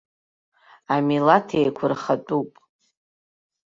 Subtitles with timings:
[0.95, 2.51] Амилаҭ еиқәырхатәуп.